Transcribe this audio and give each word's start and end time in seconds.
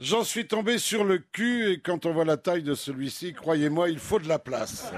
J'en 0.00 0.24
suis 0.24 0.46
tombé 0.46 0.78
sur 0.78 1.04
le 1.04 1.18
cul 1.18 1.72
et 1.72 1.78
quand 1.78 2.06
on 2.06 2.14
voit 2.14 2.24
la 2.24 2.38
taille 2.38 2.62
de 2.62 2.72
celui-ci, 2.72 3.34
croyez-moi, 3.34 3.90
il 3.90 3.98
faut 3.98 4.18
de 4.18 4.28
la 4.28 4.38
place. 4.38 4.90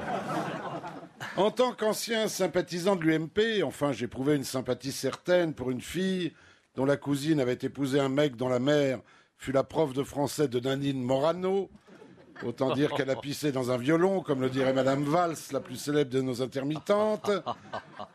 En 1.37 1.51
tant 1.51 1.73
qu'ancien 1.73 2.29
sympathisant 2.29 2.95
de 2.95 3.03
l'UMP, 3.03 3.65
enfin 3.65 3.91
j'éprouvais 3.91 4.37
une 4.37 4.45
sympathie 4.45 4.93
certaine 4.93 5.55
pour 5.55 5.73
une 5.73 5.81
fille 5.81 6.33
dont 6.77 6.85
la 6.85 6.97
cousine 6.97 7.41
avait 7.41 7.59
épousé 7.63 7.99
un 7.99 8.09
mec 8.09 8.37
dont 8.37 8.49
la 8.49 8.61
mère 8.61 9.01
fut 9.39 9.51
la 9.51 9.65
prof 9.65 9.93
de 9.93 10.05
français 10.05 10.47
de 10.47 10.61
Nanine 10.61 11.03
Morano. 11.03 11.69
Autant 12.45 12.73
dire 12.73 12.93
qu'elle 12.95 13.11
a 13.11 13.17
pissé 13.17 13.51
dans 13.51 13.73
un 13.73 13.79
violon, 13.79 14.21
comme 14.21 14.41
le 14.41 14.51
dirait 14.51 14.73
Madame 14.73 15.03
Valls, 15.03 15.37
la 15.51 15.61
plus 15.61 15.77
célèbre 15.77 16.13
de 16.13 16.21
nos 16.21 16.43
intermittentes. 16.43 17.31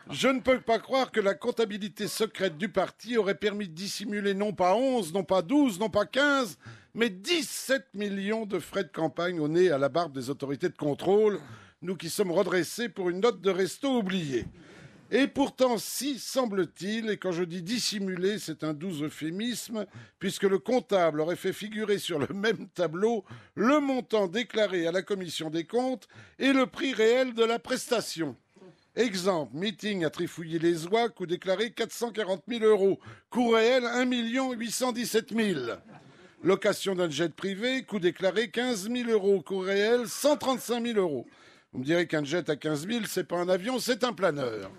Je 0.10 0.30
ne 0.30 0.40
peux 0.40 0.62
pas 0.62 0.80
croire 0.80 1.12
que 1.12 1.20
la 1.20 1.34
comptabilité 1.34 2.08
secrète 2.08 2.58
du 2.58 2.70
parti 2.70 3.18
aurait 3.18 3.36
permis 3.36 3.68
de 3.68 3.74
dissimuler 3.74 4.34
non 4.34 4.54
pas 4.54 4.74
11, 4.74 5.14
non 5.14 5.24
pas 5.24 5.42
12, 5.42 5.80
non 5.80 5.90
pas 5.90 6.06
15, 6.06 6.58
mais 6.94 7.10
17 7.10 7.88
millions 7.94 8.46
de 8.46 8.58
frais 8.60 8.86
de 8.86 8.90
campagne 8.90 9.40
au 9.40 9.50
nez 9.50 9.70
à 9.70 9.78
la 9.78 9.90
barbe 9.90 10.14
des 10.14 10.30
autorités 10.30 10.70
de 10.70 10.78
contrôle, 10.78 11.40
nous 11.82 11.98
qui 11.98 12.10
sommes 12.10 12.32
redressés 12.32 12.88
pour 12.88 13.10
une 13.10 13.20
note 13.20 13.42
de 13.42 13.50
resto 13.50 13.98
oubliée. 13.98 14.46
Et 15.12 15.28
pourtant, 15.28 15.78
si, 15.78 16.20
semble-t-il, 16.20 17.10
et 17.10 17.18
quand 17.18 17.34
je 17.34 17.44
dis 17.44 17.62
dissimuler, 17.62 18.40
c'est 18.40 18.64
un 18.64 18.74
doux 18.74 19.04
euphémisme, 19.04 19.86
puisque 20.20 20.44
le 20.44 20.60
comptable 20.60 21.20
aurait 21.20 21.36
fait 21.36 21.54
figurer 21.54 21.98
sur 21.98 22.18
le 22.18 22.34
même 22.34 22.70
tableau 22.70 23.26
le 23.56 23.80
montant 23.82 24.28
déclaré 24.28 24.88
à 24.88 24.92
la 24.94 25.02
commission 25.02 25.50
des 25.50 25.66
comptes 25.66 26.08
et 26.40 26.54
le 26.54 26.66
prix 26.66 26.94
réel 26.94 27.34
de 27.34 27.44
la 27.44 27.60
prestation. 27.60 28.38
Exemple, 28.98 29.56
meeting 29.56 30.06
à 30.06 30.10
Trifouiller-les-Oies, 30.10 31.10
coût 31.10 31.28
déclaré 31.28 31.70
440 31.70 32.42
000 32.48 32.66
euros, 32.66 33.00
coût 33.30 33.50
réel 33.50 33.86
1 33.86 34.06
817 34.56 35.36
000. 35.36 35.60
Location 36.42 36.96
d'un 36.96 37.08
jet 37.08 37.32
privé, 37.32 37.84
coût 37.84 38.00
déclaré 38.00 38.50
15 38.50 38.90
000 38.92 39.12
euros, 39.12 39.44
coût 39.44 39.60
réel 39.60 40.08
135 40.08 40.84
000 40.84 41.00
euros. 41.00 41.28
Vous 41.72 41.82
me 41.82 41.86
direz 41.86 42.08
qu'un 42.08 42.24
jet 42.24 42.50
à 42.50 42.56
15 42.56 42.88
000, 42.88 43.02
c'est 43.08 43.28
pas 43.28 43.38
un 43.38 43.50
avion, 43.50 43.78
c'est 43.78 44.04
un 44.04 44.14
planeur. 44.14 44.72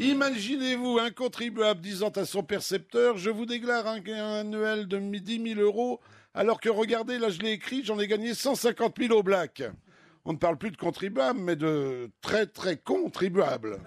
Imaginez-vous 0.00 0.98
un 0.98 1.12
contribuable 1.12 1.80
disant 1.80 2.10
à 2.10 2.24
son 2.24 2.42
percepteur 2.42 3.18
Je 3.18 3.30
vous 3.30 3.46
déclare 3.46 3.86
un 3.86 4.00
gain 4.00 4.40
annuel 4.40 4.88
de 4.88 4.98
10 4.98 5.54
000 5.54 5.60
euros, 5.60 6.00
alors 6.34 6.60
que 6.60 6.70
regardez, 6.70 7.20
là 7.20 7.28
je 7.28 7.38
l'ai 7.38 7.52
écrit, 7.52 7.84
j'en 7.84 8.00
ai 8.00 8.08
gagné 8.08 8.34
150 8.34 8.96
000 8.98 9.14
au 9.14 9.22
black. 9.22 9.62
On 10.26 10.32
ne 10.32 10.38
parle 10.38 10.56
plus 10.56 10.70
de 10.70 10.76
contribuables, 10.78 11.38
mais 11.38 11.54
de 11.54 12.10
très 12.22 12.46
très 12.46 12.76
contribuables. 12.78 13.78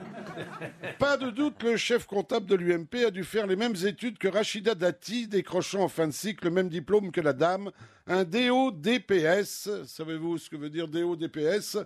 Pas 1.00 1.18
de 1.18 1.30
doute, 1.30 1.64
le 1.64 1.78
chef 1.78 2.06
comptable 2.06 2.46
de 2.46 2.56
l'UMP 2.56 3.06
a 3.06 3.12
dû 3.12 3.24
faire 3.24 3.48
les 3.48 3.56
mêmes 3.56 3.76
études 3.86 4.18
que 4.18 4.28
Rachida 4.28 4.76
Dati, 4.76 5.28
décrochant 5.28 5.84
en 5.84 5.88
fin 5.88 6.08
de 6.08 6.14
cycle 6.14 6.46
le 6.46 6.52
même 6.52 6.70
diplôme 6.70 7.12
que 7.12 7.22
la 7.22 7.34
dame, 7.34 7.72
un 8.08 8.24
DO-DPS. 8.24 9.86
Savez-vous 9.86 10.38
ce 10.38 10.50
que 10.50 10.56
veut 10.56 10.70
dire 10.70 10.88
DO-DPS 10.88 11.78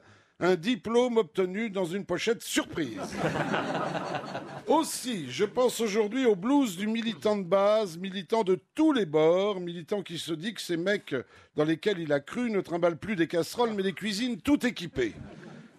un 0.41 0.55
diplôme 0.55 1.17
obtenu 1.17 1.69
dans 1.69 1.85
une 1.85 2.03
pochette 2.03 2.41
surprise. 2.41 2.99
Aussi, 4.67 5.29
je 5.29 5.45
pense 5.45 5.79
aujourd'hui 5.79 6.25
au 6.25 6.35
blues 6.35 6.77
du 6.77 6.87
militant 6.87 7.37
de 7.37 7.43
base, 7.43 7.97
militant 7.97 8.43
de 8.43 8.59
tous 8.73 8.91
les 8.91 9.05
bords, 9.05 9.59
militant 9.59 10.01
qui 10.01 10.17
se 10.17 10.33
dit 10.33 10.53
que 10.53 10.61
ces 10.61 10.77
mecs 10.77 11.15
dans 11.55 11.63
lesquels 11.63 11.99
il 11.99 12.11
a 12.11 12.19
cru 12.19 12.49
ne 12.49 12.61
trimballent 12.61 12.97
plus 12.97 13.15
des 13.15 13.27
casseroles 13.27 13.73
mais 13.73 13.83
des 13.83 13.93
cuisines 13.93 14.41
tout 14.41 14.65
équipées. 14.65 15.13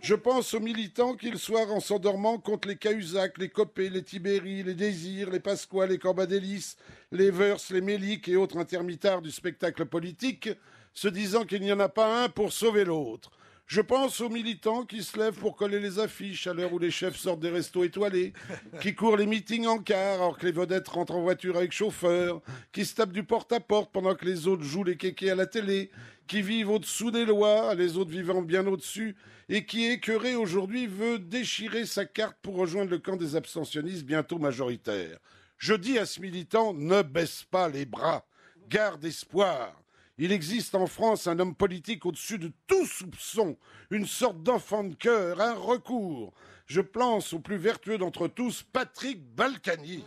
Je 0.03 0.17
pense 0.17 0.53
aux 0.53 0.59
militants 0.59 1.15
qu'ils 1.15 1.39
soient 1.39 1.71
en 1.71 1.79
s'endormant 1.79 2.37
contre 2.37 2.67
les 2.67 2.75
Cahuzac, 2.75 3.39
les 3.39 3.49
Copé, 3.49 3.89
les 3.89 4.03
Tibéri, 4.03 4.65
les 4.65 4.75
Désirs, 4.75 5.31
les 5.31 5.39
Pasqua, 5.39 5.87
les 5.87 5.99
Corbadélis, 5.99 6.75
les 7.13 7.31
Vers, 7.31 7.59
les 7.71 7.81
Méliques 7.81 8.27
et 8.27 8.35
autres 8.35 8.59
intermittars 8.59 9.23
du 9.23 9.31
spectacle 9.31 9.87
politique, 9.87 10.51
se 10.93 11.07
disant 11.07 11.45
qu'il 11.45 11.63
n'y 11.63 11.73
en 11.73 11.79
a 11.79 11.89
pas 11.89 12.25
un 12.25 12.29
pour 12.29 12.53
sauver 12.53 12.85
l'autre. 12.85 13.31
Je 13.67 13.81
pense 13.81 14.21
aux 14.21 14.29
militants 14.29 14.85
qui 14.85 15.03
se 15.03 15.19
lèvent 15.19 15.39
pour 15.39 15.57
coller 15.57 15.81
les 15.81 15.99
affiches 15.99 16.47
à 16.47 16.53
l'heure 16.53 16.73
où 16.73 16.79
les 16.79 16.91
chefs 16.91 17.17
sortent 17.17 17.41
des 17.41 17.51
restos 17.51 17.85
étoilés, 17.85 18.35
qui 18.83 18.95
courent 18.95 19.17
les 19.17 19.27
meetings 19.27 19.67
en 19.67 19.79
car 19.79 20.21
alors 20.21 20.37
que 20.37 20.45
les 20.45 20.53
vedettes 20.53 20.89
rentrent 20.89 21.15
en 21.15 21.23
voiture 21.23 21.57
avec 21.57 21.73
chauffeur, 21.73 22.43
qui 22.73 22.85
se 22.85 22.95
tapent 22.95 23.13
du 23.13 23.25
porte-à-porte 23.25 23.91
pendant 23.91 24.15
que 24.15 24.27
les 24.27 24.47
autres 24.47 24.63
jouent 24.63 24.85
les 24.85 24.97
kékés 24.97 25.31
à 25.31 25.35
la 25.35 25.47
télé, 25.47 25.91
qui 26.27 26.43
vivent 26.43 26.71
au-dessous 26.71 27.11
des 27.11 27.25
lois, 27.25 27.75
les 27.75 27.97
autres 27.97 28.11
vivant 28.11 28.43
bien 28.43 28.67
au-dessus, 28.67 29.17
et 29.49 29.65
qui, 29.65 29.87
écœuré 29.87 30.35
aujourd'hui, 30.35 30.87
veut 30.87 31.19
déchirer 31.19 31.87
sa 31.87 32.05
carte 32.05 32.37
pour 32.43 32.57
rejoindre 32.57 32.91
le 32.91 32.99
camp 32.99 33.17
des 33.17 33.37
abstentionnistes 33.37 34.05
bientôt 34.05 34.39
majoritaires. 34.39 35.19
Je 35.59 35.75
dis 35.75 35.99
à 35.99 36.07
ce 36.07 36.21
militant, 36.21 36.75
ne 36.75 37.03
baisse 37.03 37.45
pas 37.51 37.69
les 37.69 37.87
bras, 37.87 38.27
garde 38.69 39.05
espoir. 39.05 39.82
Il 40.19 40.31
existe 40.31 40.75
en 40.75 40.87
France 40.87 41.27
un 41.27 41.39
homme 41.39 41.55
politique 41.55 42.05
au-dessus 42.05 42.39
de 42.39 42.53
tout 42.67 42.85
soupçon, 42.85 43.57
une 43.91 44.07
sorte 44.07 44.43
d'enfant 44.43 44.85
de 44.85 44.95
cœur, 44.95 45.41
un 45.41 45.55
recours. 45.55 46.35
Je 46.67 46.83
pense 46.83 47.33
au 47.33 47.39
plus 47.39 47.57
vertueux 47.57 47.97
d'entre 47.97 48.29
tous, 48.29 48.63
Patrick 48.63 49.23
Balkany. 49.35 50.05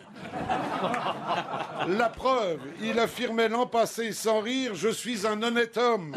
La 1.87 2.09
preuve, 2.09 2.59
il 2.81 2.99
affirmait 2.99 3.49
l'an 3.49 3.65
passé 3.65 4.11
sans 4.11 4.41
rire 4.41 4.75
Je 4.75 4.89
suis 4.89 5.25
un 5.25 5.41
honnête 5.41 5.77
homme. 5.77 6.15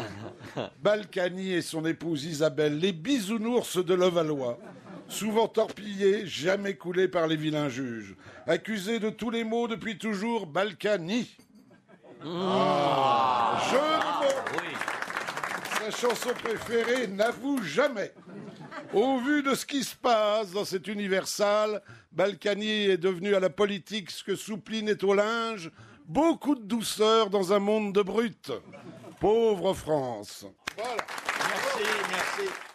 Balkany 0.81 1.53
et 1.53 1.61
son 1.63 1.83
épouse 1.85 2.25
Isabelle, 2.25 2.77
les 2.77 2.93
bisounours 2.93 3.83
de 3.83 3.93
Levallois. 3.95 4.59
Souvent 5.07 5.47
torpillés, 5.47 6.27
jamais 6.27 6.75
coulés 6.75 7.07
par 7.07 7.25
les 7.25 7.35
vilains 7.35 7.69
juges. 7.69 8.15
Accusés 8.45 8.99
de 8.99 9.09
tous 9.09 9.31
les 9.31 9.43
maux 9.43 9.67
depuis 9.67 9.97
toujours, 9.97 10.45
Balkany. 10.45 11.27
Ah. 12.25 13.61
Je 13.71 13.77
Sa 15.79 15.91
chanson 15.91 16.29
préférée 16.43 17.07
n'avoue 17.07 17.63
jamais. 17.63 18.13
Au 18.93 19.19
vu 19.19 19.43
de 19.43 19.55
ce 19.55 19.65
qui 19.65 19.83
se 19.83 19.95
passe 19.95 20.51
dans 20.51 20.65
cet 20.65 20.87
universal, 20.87 21.81
Balkany 22.11 22.85
est 22.85 22.97
devenu 22.97 23.35
à 23.35 23.39
la 23.39 23.49
politique 23.49 24.11
ce 24.11 24.23
que 24.23 24.35
Soupline 24.35 24.89
est 24.89 25.03
au 25.03 25.13
linge, 25.13 25.71
beaucoup 26.05 26.55
de 26.55 26.63
douceur 26.63 27.29
dans 27.29 27.53
un 27.53 27.59
monde 27.59 27.93
de 27.93 28.01
brutes. 28.01 28.51
Pauvre 29.19 29.73
France. 29.73 30.45
Voilà. 30.77 31.05
Merci, 31.49 31.83
merci. 32.09 32.69